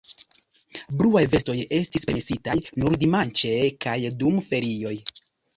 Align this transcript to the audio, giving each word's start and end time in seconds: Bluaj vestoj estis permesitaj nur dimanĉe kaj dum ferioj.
Bluaj 1.01 1.21
vestoj 1.33 1.57
estis 1.79 2.09
permesitaj 2.11 2.57
nur 2.85 2.97
dimanĉe 3.05 3.53
kaj 3.87 3.97
dum 4.23 4.45
ferioj. 4.51 4.97